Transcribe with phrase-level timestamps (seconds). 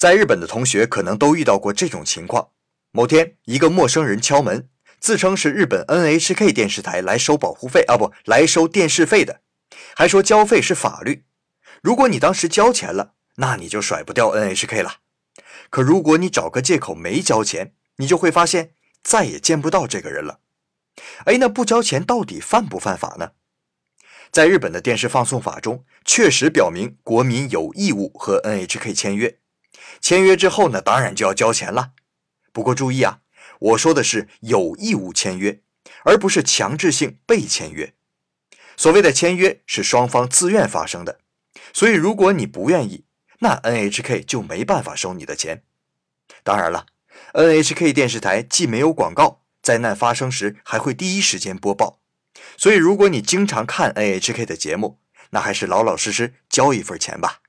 [0.00, 2.52] 在日本的同学可能都遇到过这种情况：
[2.90, 4.66] 某天，一个陌生人敲门，
[4.98, 9.42] 自称是日本 NHK 电视台来收保护费啊，不来收电视费的，
[9.94, 11.24] 还说交费是法律，
[11.82, 15.00] 如果你当时交钱了，那你就甩不掉 NHK 了。
[15.68, 18.70] 可如果你找个借口没交钱，你就会发现
[19.02, 20.40] 再也见不到这个人了。
[21.26, 23.32] 哎，那不交钱到底犯不犯法呢？
[24.32, 29.36] 在日本的电视放送法中，确实表明国民有义务和 NHK 签约，
[30.00, 31.92] 签约之后呢，当然就要交钱了。
[32.52, 33.20] 不过注意啊，
[33.58, 35.60] 我说的是有义务签约，
[36.04, 37.94] 而不是强制性被签约。
[38.76, 41.20] 所谓的签约是双方自愿发生的，
[41.72, 43.04] 所以如果你不愿意，
[43.40, 45.64] 那 NHK 就没办法收你的钱。
[46.42, 46.86] 当然了
[47.34, 52.00] ，NHK 电视台既没有广告，灾难发生时还会第一时间播报。
[52.56, 55.00] 所以，如果你经常看 NHK 的节目，
[55.30, 57.39] 那还是老老实实交一份钱吧。